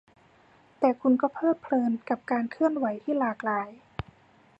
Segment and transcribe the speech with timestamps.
[0.79, 3.69] แต่คุณก็เพลิดเพลินกับการเคลื่อนไหวที่หลากหลาย